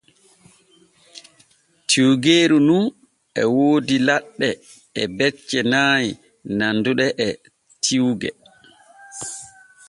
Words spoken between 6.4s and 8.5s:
nanduɗe e tiwge.